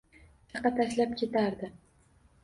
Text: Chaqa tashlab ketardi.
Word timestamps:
Chaqa 0.53 0.69
tashlab 0.79 1.13
ketardi. 1.19 1.69